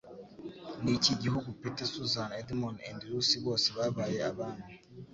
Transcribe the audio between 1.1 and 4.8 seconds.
gihugu "Peter, Susan, Edmund & Lucy" Bose Babaye Abami